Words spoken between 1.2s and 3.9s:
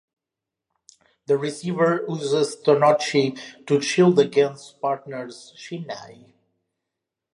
The receiver uses "tenouchi" to